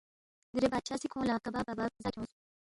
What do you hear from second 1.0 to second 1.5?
سی کھونگ لہ دیکھہ